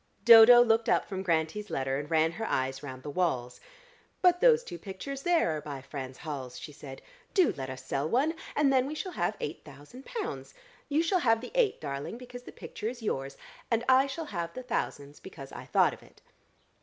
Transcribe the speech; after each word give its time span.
Dodo 0.25 0.63
looked 0.63 0.89
up 0.89 1.05
from 1.07 1.21
Grantie's 1.21 1.69
letter, 1.69 1.99
and 1.99 2.09
ran 2.09 2.31
her 2.31 2.45
eyes 2.47 2.81
round 2.81 3.03
the 3.03 3.09
walls. 3.11 3.59
"But 4.23 4.41
those 4.41 4.63
two 4.63 4.79
pictures 4.79 5.21
there 5.21 5.55
are 5.55 5.61
by 5.61 5.83
Franz 5.83 6.17
Hals," 6.17 6.57
she 6.57 6.71
said. 6.71 7.03
"Do 7.35 7.53
let 7.55 7.69
us 7.69 7.85
sell 7.85 8.09
one, 8.09 8.33
and 8.55 8.73
then 8.73 8.87
we 8.87 8.95
shall 8.95 9.11
have 9.11 9.37
eight 9.39 9.63
thousand 9.63 10.05
pounds. 10.07 10.55
You 10.89 11.03
shall 11.03 11.19
have 11.19 11.39
the 11.39 11.51
eight, 11.53 11.79
darling, 11.79 12.17
because 12.17 12.41
the 12.41 12.51
picture 12.51 12.89
is 12.89 13.03
yours, 13.03 13.37
and 13.69 13.83
I 13.87 14.07
shall 14.07 14.25
have 14.25 14.55
the 14.55 14.63
thousands 14.63 15.19
because 15.19 15.51
I 15.51 15.65
thought 15.65 15.93
of 15.93 16.01
it." 16.01 16.19